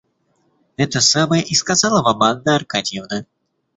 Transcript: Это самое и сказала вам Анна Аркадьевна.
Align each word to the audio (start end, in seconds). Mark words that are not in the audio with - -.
Это 0.77 0.99
самое 0.99 1.43
и 1.43 1.53
сказала 1.53 2.01
вам 2.01 2.23
Анна 2.23 2.55
Аркадьевна. 2.55 3.27